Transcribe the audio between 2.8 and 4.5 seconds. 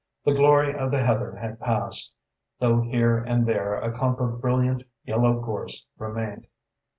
here and there a clump of